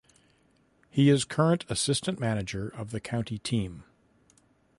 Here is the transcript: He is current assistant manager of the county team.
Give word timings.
He 0.89 1.11
is 1.11 1.25
current 1.25 1.63
assistant 1.69 2.19
manager 2.19 2.69
of 2.69 2.89
the 2.89 2.99
county 2.99 3.37
team. 3.37 3.83